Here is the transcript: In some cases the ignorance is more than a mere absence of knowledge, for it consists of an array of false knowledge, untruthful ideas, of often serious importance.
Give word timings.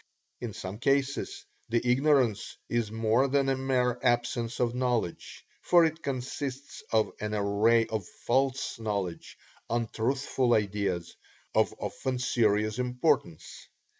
In 0.39 0.53
some 0.53 0.79
cases 0.79 1.45
the 1.69 1.87
ignorance 1.87 2.57
is 2.67 2.91
more 2.91 3.27
than 3.27 3.49
a 3.49 3.55
mere 3.55 3.99
absence 4.01 4.59
of 4.59 4.73
knowledge, 4.73 5.45
for 5.61 5.85
it 5.85 6.01
consists 6.01 6.81
of 6.91 7.11
an 7.19 7.35
array 7.35 7.85
of 7.85 8.07
false 8.07 8.79
knowledge, 8.79 9.37
untruthful 9.69 10.55
ideas, 10.55 11.15
of 11.53 11.75
often 11.77 12.17
serious 12.17 12.79
importance. 12.79 13.67